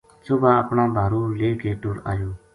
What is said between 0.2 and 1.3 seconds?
صبح اپنا بھارُو